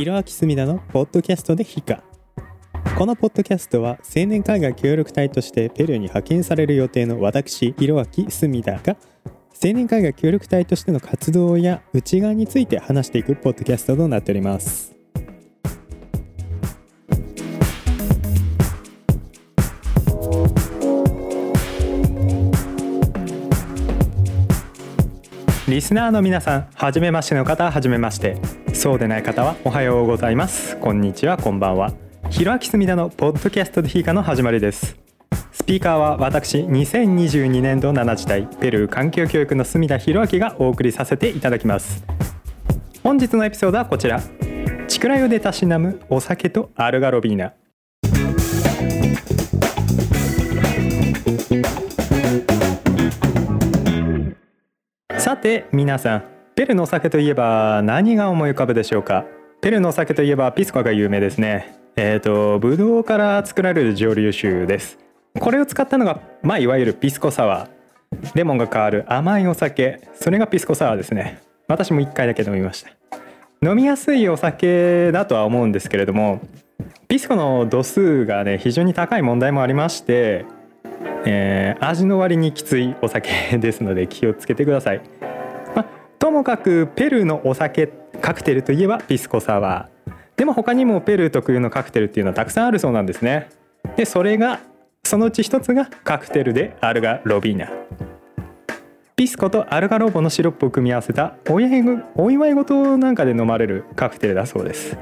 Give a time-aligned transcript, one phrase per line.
[0.00, 2.02] ひろあきすみだのポッドキャストでヒカ
[2.96, 8.96] このポッドキャストは青年海外協力隊としてペルーに派遣される予定の私ひろあきすみだが
[9.62, 14.96] 青年海外協力隊としての活動や内側について話していくポッドキャストとなっております。
[25.68, 28.59] リスナーの皆さん、はじめましての方はじめまして。
[28.80, 30.78] そうでない方はおはようございます。
[30.78, 31.92] こんにちはこんばんは。
[32.30, 34.96] ひろあきすみだのポッドキャストでヒーカの始まりです。
[35.52, 42.02] スピーカーは私2022年度7時代ペルー環境教育の隅田博明がお送りさせていただきます。
[43.02, 44.18] 本日のエピソードはこちら。
[44.88, 47.52] チクラヨでたしなむお酒とアルガロビーナ。
[55.18, 56.39] さて皆さん。
[56.60, 59.24] ペルのお酒といえば何が思い浮かぶでしょうか？
[59.62, 61.74] ペルのお酒といえばピスコが有名ですね。
[61.96, 64.98] えっ、ー、とブドウから作られる蒸留酒です。
[65.40, 68.30] これを使ったのがまあいわゆるピスコサワー。
[68.34, 70.06] レモンが変わる甘いお酒。
[70.12, 71.40] それがピスコサワーですね。
[71.66, 72.90] 私も1回だけ飲みました。
[73.66, 76.42] 飲みやすいお酒だとは思うんですけれども
[77.08, 80.44] ピスコの度数がね非常に高い問題もありまして
[81.26, 85.02] えー、味の割にきついお酒ですので気をつけてください、
[86.30, 87.88] ともかくペルーのお酒
[88.22, 90.12] カクテルといえばピスコサワー。
[90.36, 93.48] でも他にもペルー特有のカクテルっていうのはたくさんあるそうなんですね。
[93.96, 94.60] でそれが
[95.02, 97.68] そのうち一つがカクテルでアルガロビーナ。
[99.16, 104.96] ピスコとアルガローボのシロップを組み合わせたお祝い事なんかで飲まれるカクテルだそうです。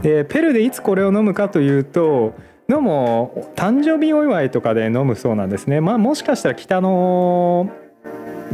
[0.00, 2.32] でペルーでいつこれを飲むかというと
[2.66, 5.82] どうも誕生日お祝いとかで飲むそうなんですね。
[5.82, 7.68] まあもしかしたら北の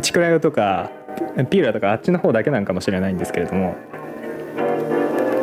[0.03, 0.91] チクラヨとか
[1.51, 3.77] ピーラとかあっちの方だけなんかもしれないんですけれども。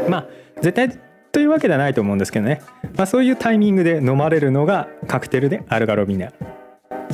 [0.09, 0.27] まあ
[0.61, 0.99] 絶対
[1.31, 2.61] というわけではないと思うんですけどね、
[2.95, 6.31] まあ、そういうタイミングで飲まれるのがカクテルでアルガロビナ、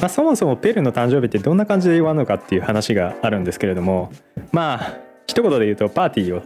[0.02, 4.12] まあ、そもそもペルの誕生日ってどんな感じで言わんのかっていう話があるんですけれども。
[4.52, 6.44] まあ一言で言うとパーティーを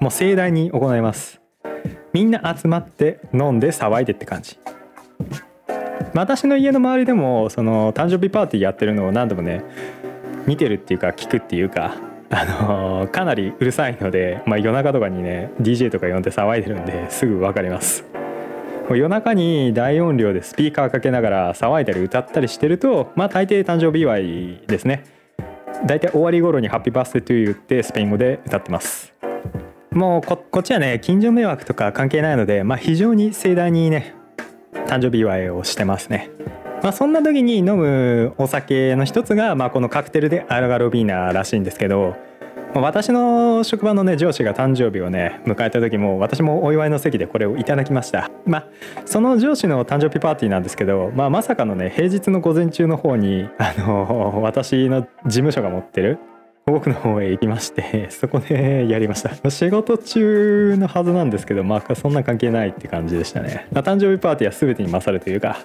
[0.00, 1.40] もう盛大に行います。
[2.12, 4.58] みんな集まって飲んで騒いでって感じ。
[6.14, 9.62] 私の家の周りでもその誕生日パーティーやってるのを何度もね
[10.48, 11.94] 見てるっていうか聞くっていうか
[12.30, 18.04] あのー、かなりうるさいので、まあ、夜中とかにね DJ とか呼んで騒いでるんですぐ分かります。
[18.90, 25.04] 夜中に大音量でスピーカーかけながら騒いだり歌ったりしてるとまあ大抵誕生日祝いですね。
[25.84, 29.12] 大体終わり頃に「ハッピーバースデートゥーユー」ってスペイン語で歌ってます。
[29.90, 34.14] もうこっちはね近所迷惑とか関係ないので、まあ、非常に盛大にね
[34.86, 36.30] 誕生日祝いをしてますね。
[36.82, 42.16] まあ、そんな時に飲むお酒の一つが、まあ、このカクテルでアルガロビーナらしいんですけど
[42.74, 48.30] 私の職場のね上司が誕生日をね迎えた時も私もお祝いの席でこれをいただきました。
[48.44, 48.66] まあ
[49.06, 56.18] その上司の誕生日パーティーなんですけど、まあ、まさかのね平日の午前中の方にあの私の事務所が持ってる
[56.66, 59.50] 僕の方へ行きましてそこで やりました。
[59.50, 63.66] 仕事中のはずなんですけどまあそんな関係ないって感じでしたね。
[63.72, 65.58] ま誕生日パーティーは全てに勝るというか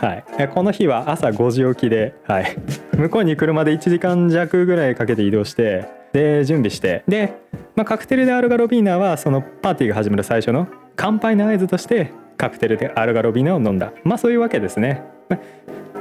[0.00, 0.14] は
[0.44, 2.56] い、この日は朝5時起きで、はい、
[2.96, 7.02] 向こうに車で1時間弱ぐらいかけて移動してで準備して。
[7.08, 7.34] で、
[7.74, 10.66] まあ、カクテルでアルガロビーナはそのパーティーが始まる最初の
[10.96, 13.92] 乾杯の合図としてカクテルでアルガロビーナを飲んだ。
[14.04, 15.02] まあそういうわけですね。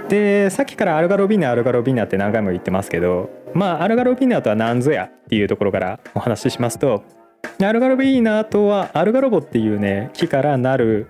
[0.10, 7.04] でさっきからアルガロビーナアルガロビーナって何回も言ってますけどまあアルガロビーナとは何ぞやっていうところからお話ししますと
[7.60, 11.08] アルガロビーナとはアルガロボっていうね木からなる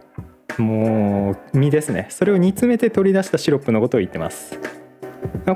[0.58, 2.08] もう実ですね。
[2.10, 4.60] それを煮詰めて取り出したシロップのことを言ってます。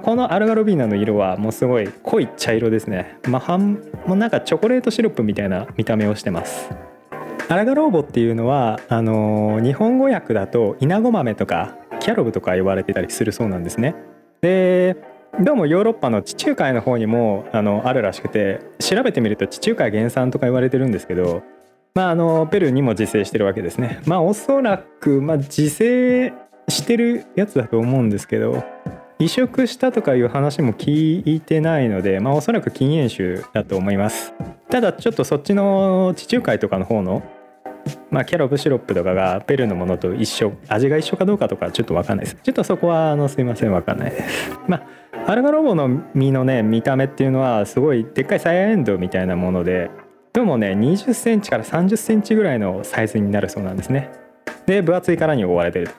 [0.04, 3.18] このアルガロビーナの色はもうすごい濃い茶色ですね。
[3.28, 6.70] まあ半もうなんかチョコレートシロップみたいな見た目をしてます。
[7.50, 13.96] アルガローボっていうのはあの、日本語訳だとイナゴ豆とかキャロブとか呼ばれてたりするそうなんですね。
[14.42, 14.98] で
[15.40, 21.44] どうもヨーロッパの地中海の方にもあのあるらしくて調べてみると地中海原産とか言われてるんですけど、
[22.00, 24.02] まあ、あのペルーにも自生してるわけですね。
[24.06, 26.32] まあおそらく、まあ、自生
[26.70, 28.64] してるやつだと思うんですけど
[29.18, 34.34] 移植したとかいう話も聞いてないので、まあ、おそらく禁煙種だと思います。
[34.70, 37.22] ただちょっとそっちの地中海とかの方の
[38.12, 42.38] まあ、キャロブシロップとかがペルーのものと一緒味が一緒かどうかとかちょっと分かんないです。
[42.42, 44.12] ちょっとそこはあのすいません分かんない。
[44.12, 49.92] ですまあアルガロボの実のね見た目っていうのはすごいでっかいサイヤエンドみたいなもので
[50.34, 54.10] でもね20センチから30センチぐらいのサイズになるそうなんですね。
[54.66, 55.94] で分厚い殻に覆われてると。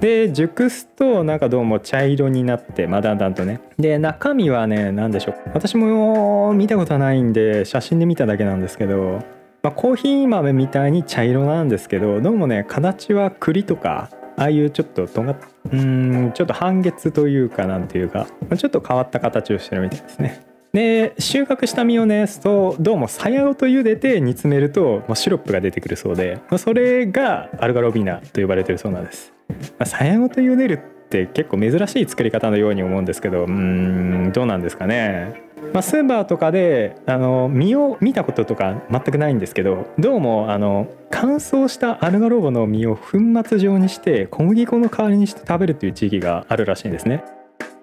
[0.00, 3.60] で熟すとなんかどうも茶色になってまあだんだんとね。
[3.78, 5.34] で中身はね何でしょう。
[5.54, 9.22] 私も見たことはないんで写真で見ただけなんですけど
[9.66, 15.34] まあ、コーヒー豆みたいに茶色なんですけどどうもね形は栗とかああいうちょっととが
[15.72, 20.46] うんちょっと半月というかなんていうかちょっと変わった形をしてるみたいですね。
[20.72, 30.74] で収穫した実をねそうどうもさやごと茹でて煮詰めると、まあ、シロップが出てくるそうで、まあ、それがアルガロビーナと呼ばれてるそうなんです、まあ、さやごと茹でる
[31.06, 47.24] って結構珍しい作り方のように思うんですけどうんどうなんですかねまあ、スーパーとかであの実を見たこととか全くないんですけどどうもあの乾燥したアルガローボの実を粉末状にして小麦粉の代わりにして食べるという地域があるらしいんですね。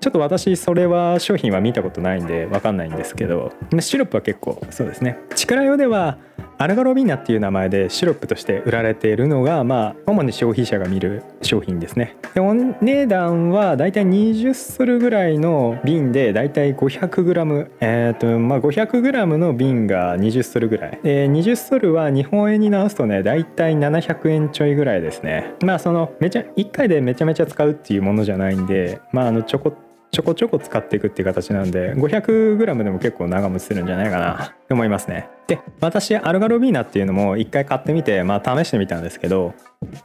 [0.03, 5.17] ちょっと私それは商品は見たことないんで分かんないんですけどシロップは結構そうですね。
[5.33, 6.17] チクラ用では
[6.57, 12.17] アルガロビーナっていう名前でシロップとして売られているのがまあ主に消費者が見る商品ですね。
[12.33, 20.99] でお値段はだいたい20ソルぐらいの瓶でだいたい 500g えっ、ー、とまあ 500g の瓶が20ソルぐらい。
[21.01, 25.53] で20ソルは日本円に直すとねだいたい700円ちょいぐらいですね。
[25.63, 34.45] まあそのめちゃ1回でめちゃめちゃ使うっていうものじゃないんでまああのちょこっとちょこちょこ使っていくっていう形なんで 500g でも結構長持ちするんじゃないかな。
[34.45, 35.27] って思いますね。
[35.47, 39.55] で私アルガロビーナっていうのも一回買ってみてまあ試してみたんですけど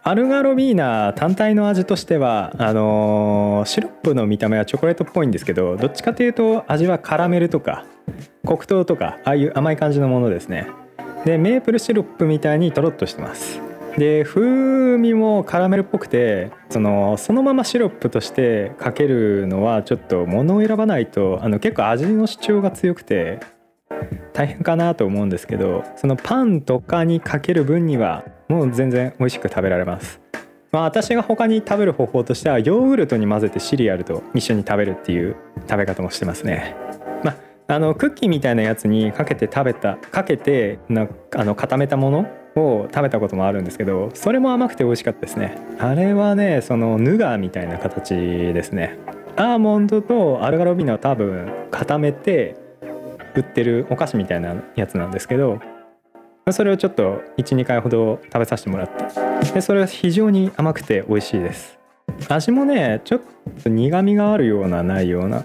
[0.03, 7.85] アルガロビーナ単体の味としてはあのー、シロップの見た目はチョコレートっぽいんですけどどっちかというと味はカラメルとか
[8.47, 10.69] 黒糖とかああいう甘い感じのものですね。
[11.27, 13.68] でメープルシロップみたいにとろっとしてます。
[13.99, 23.41] で風味もカラメルっぽくてそのそのままシロップとしてかけるのはちょっと物を選ばないとあの結構味の主張が強くて
[24.33, 30.21] 大変かなと思うんですけどそのパンとかにかける分にはもう全然美味しく食べられます。
[30.71, 36.77] まあ、私が他に食べる方法としてはヨーグルトに混ぜてシリアルと一緒に食べるっていう食べ方もしてますね。
[37.25, 37.33] ま
[37.67, 45.57] あ、あのクッキーみたいなやつにかけて食べたかけてなあの固めたものを食べたこともあるんですけどそれも甘くて美味しかったですね。
[45.79, 48.99] あれはねそのヌガーみたいな形ですね。
[49.37, 52.57] アーモンドとアルガロビナを多分固めて
[53.35, 55.61] 売ってるお菓子みたいなやつなんですけど
[56.51, 61.79] それをちょっと12回ほど食べさせてもらってでそれは非常に甘くて美味しいです。
[62.29, 63.21] 味もねちょっ
[63.63, 65.45] と苦みがあるようなないような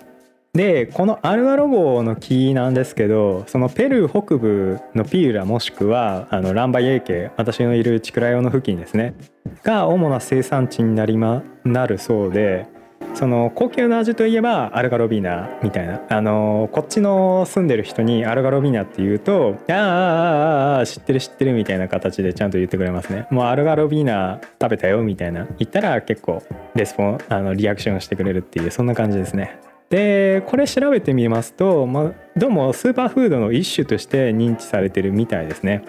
[0.53, 9.15] でこのアルガロ号の木なんですけどそのペルー北部のピーラもしくはあのランバイエー家私のいるチクラヨの付近ですね
[9.63, 12.67] が主な生産地になりまなるそうで
[13.15, 23.25] その高級な味といえばアルガロビーナみたいなあのこっちの住んでる人にアルガロビーナって言うと「あああああ知ってる知ってる」みたいな形でちゃんと言ってくれますね。
[23.31, 25.47] もうアルガロビーナ食べたよみたいな。
[25.57, 26.43] 言ったら結構
[26.75, 29.59] レスポンあのリアクションしてくれるっていうそんな感じですね。
[29.93, 35.83] でこれ調べてみますと、まあ、どうもスーパーフードの一種として認知されてるみたいですね。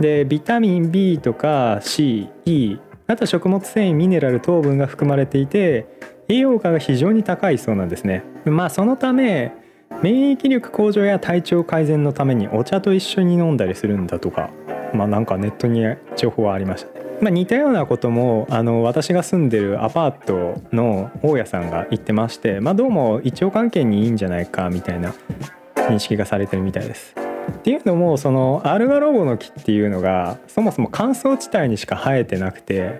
[0.00, 5.86] でビタミン B とか CE あと食物繊維ミネラル糖分が含まれていて
[6.30, 8.24] 栄養価が非常に高いそうなんですね。
[8.46, 9.52] まあそのため
[10.00, 14.48] 免疫力向上や体調改善のためにお茶と一緒に飲んだりするんだとか
[14.94, 15.84] まあなんかネットに
[16.16, 17.01] 情報はありましたね。
[17.22, 25.14] まあ、似たようなこともあの私が住んでるアパートの大家さんが言ってまして、まあ、どうも胃腸関係にいいんじゃないかみたいな
[25.76, 27.14] 認識がされてるみたいです。
[27.52, 32.98] っていうのもそのアルガロゴの木っていうのがそもそも乾燥地帯にしか生えてなくて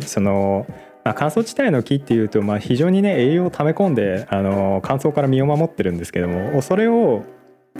[0.00, 0.64] その、
[1.04, 7.24] まあ、乾燥地帯の木っていうとまあ非常にね栄養を溜め込んであの乾燥から身を守ってるんですけどもそれを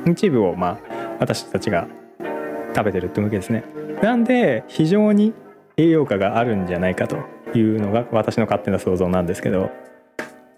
[0.04, 1.86] 一部をまあ私たちが
[2.74, 3.62] 食べてるってわけですね。
[4.02, 5.32] なんで非常に
[5.80, 7.16] 栄養価があるんじゃないかと
[7.54, 9.70] いうのが私の勝手な想像なんですけど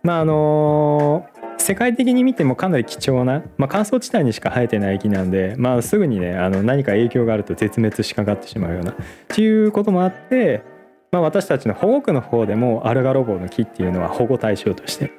[0.02, 1.26] まああの
[1.58, 8.94] 世界的に見てもかなり貴重な、まあ、乾燥地帯にしか生えてない木なんで、まあ、すぐにねあの何か影響があると絶滅しかかってしまうようなっ
[9.28, 10.62] ていうこともあって、
[11.12, 15.12] まあ、私たちの保護区の方でもアルガロボの木っていうのは保護対象として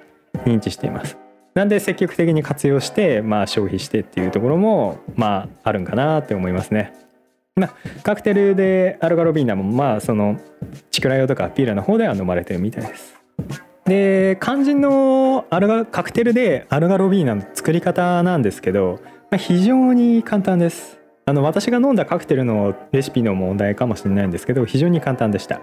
[0.46, 1.18] 認知しています。
[1.54, 6.94] なんで積極的に活用して、まあ、消費してっていうところも、まあ、あるんかなって思いますね。
[7.56, 10.40] まあ、カクテルでアルガロビーナもまあその
[10.90, 13.16] チクラヨとかピーラの方では飲まれてるみたいです。
[13.86, 21.00] で肝心のアルガカクテルでアルガロビーナの作り方なんですけど、まあ、非常に簡単です。
[21.26, 25.62] あの私が飲んだカクテルのレシピの問題かもしれないんですけど非常に簡単でした。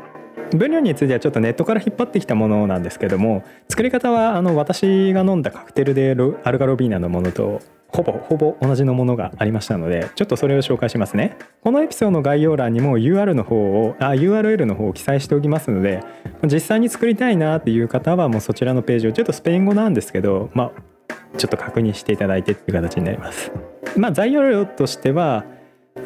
[0.56, 7.61] 分量についてはちょっとネットから引っ張ってきたものなんですけども作り方はあの私が飲んだカクテルでアルガロビーナのものと
[7.92, 11.37] ほぼほぼ同じのものがありましたのでちょっとそれを紹介しますね。
[11.62, 16.02] このエピソードの概要欄にも URL の方をあ URL の方を記載しておきますので
[16.44, 23.52] 実際に作りたいなっていう方はもうそちらのページをちょっとスペイン語なんですけどまあちょっと確認していただいてっていう形になります。
[23.97, 25.44] まあ材料としては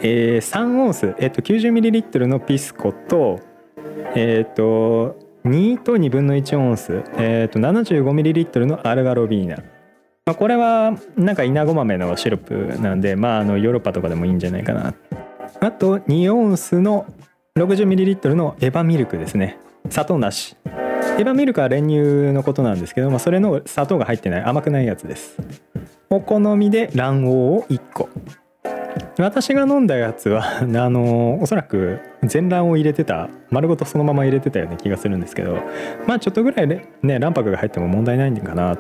[0.01, 3.41] えー、3オンス、えー、と 90ml のピスコと,、
[4.15, 9.57] えー、と2と2分の1オンス、えー、と 75ml のアルガロビーナ、
[10.27, 14.95] まあ、これはなんかイナゴ豆のシロップなんで、まあ、あのヨーロッパとかでもいいんじゃないかな。
[15.61, 17.05] あと2オンスの
[17.59, 19.59] 60ml のエヴァミルクですね。
[19.91, 20.57] 砂糖なし。
[20.65, 20.69] エ
[21.19, 25.37] ヴァミルクは練乳のことなんですけど、まあ、それの砂糖が入ってない甘くないやつです。
[26.09, 28.09] お好みで卵黄を1個。
[29.19, 33.29] 私が飲んだやつは あのおそらく全卵を入れてた。
[33.51, 35.59] 丸ごとそのまま入れてたような気がするんですけど
[36.07, 38.79] まあちょっとぐらいね卵白が入っても問題ないんかな。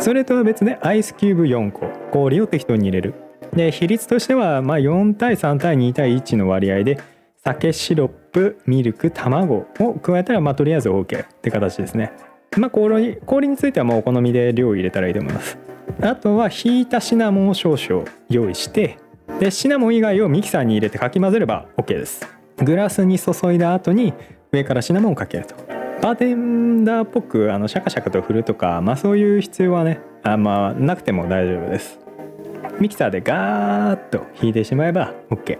[0.00, 3.14] それとは別でアイスキューブ4個氷を適当に入れる。
[3.52, 6.98] で比率としてはまあ4対3対2対1の割合で
[7.36, 12.12] 酒シロップミルク卵を加えたらまあとりあえず OK って形ですね。
[12.56, 15.58] まあ氷氷についてはもうお好みで量を入れたらいいと思います。
[16.02, 18.98] あとはひいたシナモンを少々用意して
[19.40, 22.26] でシナモン以外をミキサーに入れてかき混ぜれば OK です。
[22.58, 24.14] グラスに注いだ後に
[24.52, 25.65] 上からシナモンをかけると。
[26.02, 31.98] バーテンダーっぽくあのシャカシャカと振るとかまあそういう必要はねあまあなくても大丈夫です
[32.78, 35.58] ミキサーでガーッと引いてしまえば OK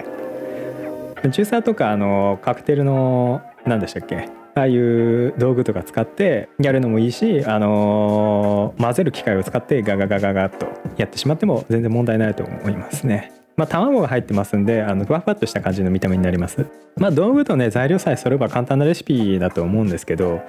[1.30, 10.66] ジューサーとかあのカクテルの何でしたっけああいう道具とか使ってやるのもいいし、あのー、混ぜる機械を使ってガガガガガッと
[10.96, 13.35] やってしまっても全然問題ないと思いますね。
[13.56, 20.42] まあ、卵が入ってますんであのふわふわっとした感じの見た目になりますまあ道具とね材料さえ揃えば簡単なレシピだと思うんですけど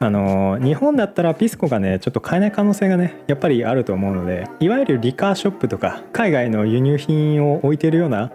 [0.00, 8.32] あの日本だったらピスコがねちょっと買えない可能性がねやっぱりあると思うのでいわゆるリカーショップとか海外の輸入品を置いてるような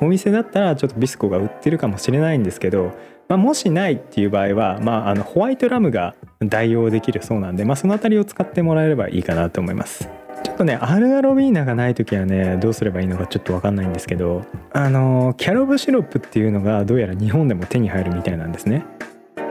[0.00, 2.92] お店だったらちょっとビスコが売ってるかもしれないんですけど、
[3.28, 10.08] まあ、もしないっていう場合は、まあ、あのホワイトラムが代用できるそうなんで、まあ、その辺りを使ってもらえればいいかなと思います。
[10.54, 18.84] とねアルガロビーナがない時はねどうすればいいのかちょっと分かんないんですけどあのキャロブシロップっていうのがどうやら日本でも手に入るみたいなんですね。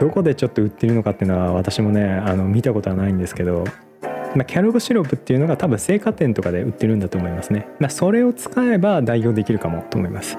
[0.00, 3.64] どこでちょっと売ってるのかっていうのは私もねあの見たことはないんですけど、
[4.34, 10.36] まあ、キャロブシロップっていうのが多分青果店とかで売ってるんだと思いますね、まあ、それを使えば代用できるかもと思います、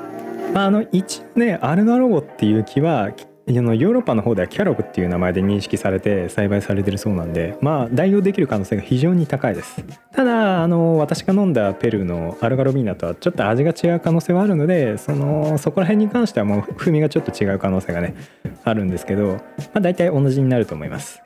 [0.54, 3.12] まあ、あの一ねアルガロゴっていう木は
[3.48, 9.84] ヨーロッパの方ではキャロブっていう名前で認識されて栽培されてるそうなんでまあ代用できる可能性が非常に高いです。
[10.12, 18.16] ただあの私が飲んだペルーのアルガロビーナとはちょっと味が違う可能性はあるのでそのそこら辺に関してはもう風味がちょっと違う可能性がね
[18.64, 19.38] あるんですけど、ま
[19.76, 21.22] あ、大体同じになると思います。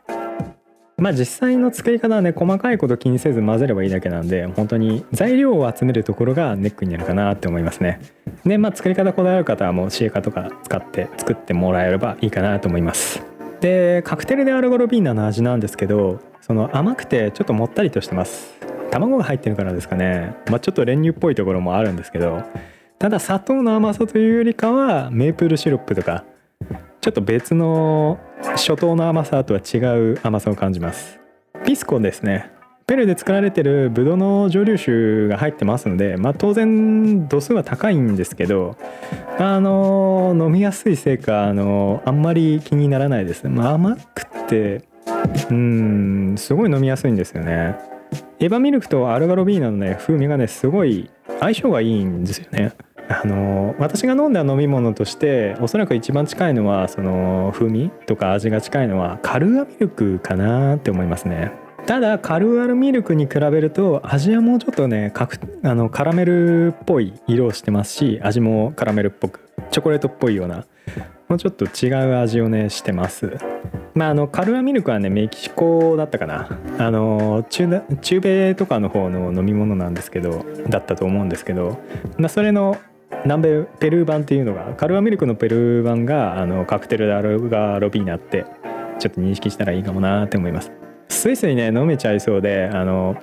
[0.99, 8.01] まあ実際の作り方はね細かいこと気にせず混ぜればいいだけなんで本当に材料を集めるところがネックになるかなって思いますね。
[8.45, 13.23] でまあ作り方こだわる方はもうシエカとか使って作ってもらえればいいかなと思います。
[13.61, 18.57] でカクテルでアルゴロビーナの味なんですけどその甘くてちょっともったりとしてます。
[18.91, 20.33] 卵が入ってるからですかね。
[20.49, 22.43] まあちょっと練乳っぽいところもあるんですけど
[22.97, 26.25] ただ砂糖の甘さというよりかはメープルシロップとか
[27.01, 29.77] ちょっと別の初冬の甘さとは違
[30.13, 31.19] う甘さを感じます。
[31.65, 32.51] ピスコですね。
[32.87, 38.77] ペルーで作られてるブドウの蒸留酒が入ってますので、まあ、当然度数は高いんですけど
[39.37, 44.81] あの飲みやすいせいかあのあんまり気にならないです、まあ、甘くて
[45.51, 47.77] うんすごい飲みやすいんですよね。
[48.39, 52.73] エヴァミルクとアルガロビーナのね風味がねすごい相性がいいんですよね。
[53.11, 61.51] あの私が飲んだ飲み物としておそらく一番近いのはその風味とか味が近いのはカルーアミルクかなって思いますね。
[61.87, 65.11] ただカルーアミルクに比べると味はもうちょっとね
[65.63, 70.67] あのカラメルっぽい色をしてますし味もカラメルっぽくチョコレートっぽいような
[71.27, 73.37] もうちょっと違う味をねしてます。
[73.95, 76.47] まああのカルアミルクはねメキシコだったかな。
[76.77, 81.79] あの中中米とかの方の飲み物なんですけどだったと思うんですけど、
[82.17, 82.77] まあ、それの
[83.25, 88.45] 南米ペルー版っていうのがカルアミルクのペルー版があのカクテルでアルガロビーナって
[88.99, 90.71] ちょっと認識したらいいかもなって思います。
[91.09, 93.15] スイスイね飲めちゃいそうであの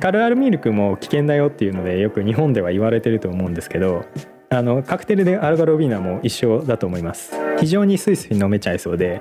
[0.00, 4.04] カルアルミルクも危険だよっていうのでよく日本では言われてると思うんですけど
[4.50, 7.32] あのカクテルでアルガロビーナも一緒だと思います。
[7.60, 9.20] 非常にスイスイ飲めちゃいそうで、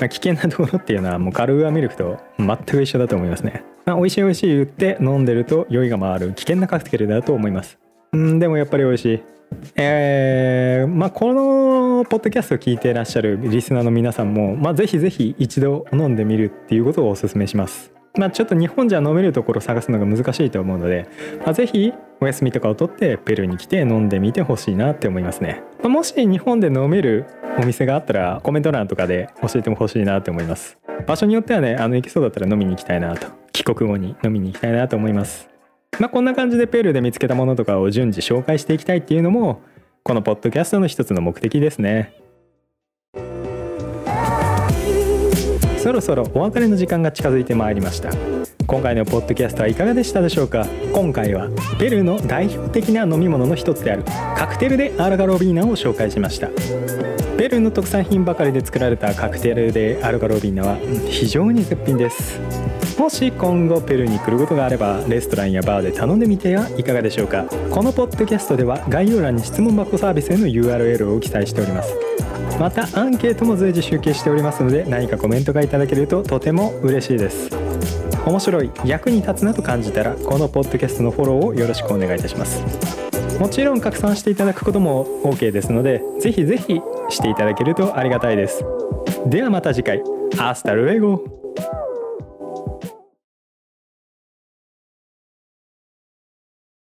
[0.00, 7.78] まあ、危険なところっていうのはもうカルアミルクと全く一緒だと思いますね、まあ、美味しい美味しい言って飲んでると酔いが回る危険なカクテルだと思います。
[8.12, 9.22] うんでもやっぱり美味しい。
[9.76, 17.92] えー、まあこのポッドキャストを聞いていらっしゃるリスナーの皆さんも、まあ、ぜひぜひ一度飲んでみるっていうことをお勧めします。
[18.14, 21.08] まあ、ちょっと日本じゃ飲めるところ探すのが難しいと思うので、
[21.44, 27.24] まあ、ぜひお休みとかを取ってペルーに来て飲んでみてほしいなって思いますね、まあ、もし日本で飲める
[27.58, 30.78] お店があったらコメント欄とかで教えてほしいなって思います。
[31.06, 35.51] 場所によってはねあの行きそうだったら飲みに行きたいなと帰国後に飲みに行きたいなと思います。
[35.98, 39.60] まあ、こんな感じでペルーで見つけたものとかを順次紹介していきたいっていうのもこ
[40.04, 42.21] このポッドキャストの一つの目的ですね。
[45.82, 48.10] そろそろお別れの時間が近づいてまいりました。
[48.68, 50.64] 今回のポッドキャストはいかがでしたでしょうか？
[50.94, 54.04] 今回はペルーの代表的な飲み物の一つである
[54.36, 56.50] カクテルでアルガロビーナを紹介しました。
[57.36, 60.76] ペルーの特産品ばかりで作られたカクテルでアルガロビーナは
[61.08, 62.38] 非常に絶品です。
[62.96, 67.46] もし今後ペルーに来ることがあればレストランやバーで頼んでみてはいかがでしょうか？
[67.72, 71.92] このポッドキャストでは概要欄に質問箱サービスへの URL を記載しております。
[72.58, 77.50] またアンケートも随時集計しておりますので何かコメントがいただけるととても嬉しいです。
[78.24, 82.62] 面白い役に立つなと感じたらこのポッドキャストのフォローをよろしくお願いいたします。
[83.40, 88.64] もちろん拡散していただくことも OK ですのでぜひぜひしていただけるとありがたいです。
[89.26, 90.02] ではまた次回。
[90.38, 91.22] Hasta luego